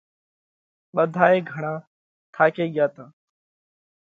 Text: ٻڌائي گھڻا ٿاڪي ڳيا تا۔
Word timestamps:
ٻڌائي 0.95 1.39
گھڻا 1.51 1.73
ٿاڪي 2.33 2.65
ڳيا 2.73 2.85
تا۔ 2.95 3.05